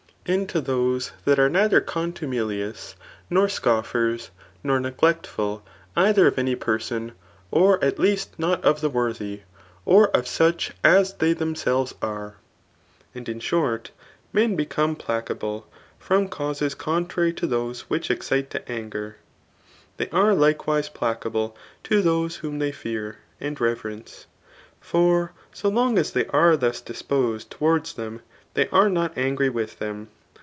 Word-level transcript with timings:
And 0.27 0.47
to 0.49 0.61
those, 0.61 1.11
that 1.25 1.39
are 1.39 1.49
neither 1.49 1.81
contumelious^ 1.81 2.93
nor 3.29 3.49
scoffers, 3.49 4.29
nor 4.63 4.79
neglectful, 4.79 5.61
dther 5.97 6.27
of 6.27 6.37
any 6.39 6.55
person, 6.55 7.13
or 7.49 7.83
at 7.83 7.97
least 7.99 8.37
not 8.39 8.63
of 8.63 8.79
the 8.81 8.89
worthy, 8.89 9.41
or 9.83 10.07
of 10.15 10.27
such 10.27 10.71
as 10.85 11.15
they 11.15 11.33
thentsdves 11.35 11.95
are. 12.03 12.35
And 13.15 13.27
in 13.27 13.39
short, 13.41 13.89
men 14.31 14.55
become 14.55 14.95
placable 14.95 15.67
from 15.99 16.29
causes 16.29 16.75
contrary 16.75 17.33
to 17.33 17.47
those 17.47 17.89
which 17.89 18.11
excite 18.11 18.51
to 18.51 18.71
anger. 18.71 19.17
They 19.97 20.07
are 20.11 20.29
l&e 20.31 20.55
wise 20.67 20.87
placable 20.87 21.57
to 21.85 22.01
those 22.03 22.37
whom 22.37 22.59
they 22.59 22.71
fear, 22.71 23.17
and 23.41 23.59
reverence; 23.59 24.27
for 24.79 25.33
so 25.51 25.67
long 25.67 25.97
as 25.99 26.11
they 26.11 26.25
are 26.27 26.55
thus 26.55 26.79
disposed 26.79 27.49
towards 27.49 27.93
them 27.95 28.21
they 28.53 28.67
are 28.69 28.89
not 28.89 29.17
angry 29.17 29.49
with 29.49 29.77
them. 29.79 30.07